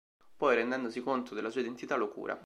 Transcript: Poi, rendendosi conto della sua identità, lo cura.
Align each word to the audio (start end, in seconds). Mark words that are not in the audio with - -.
Poi, 0.35 0.55
rendendosi 0.55 0.99
conto 0.99 1.35
della 1.35 1.51
sua 1.51 1.61
identità, 1.61 1.95
lo 1.95 2.09
cura. 2.09 2.35